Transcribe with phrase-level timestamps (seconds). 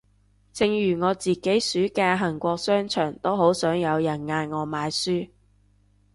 [0.51, 5.29] 正如我自己暑假行過商場都好想有人嗌我買書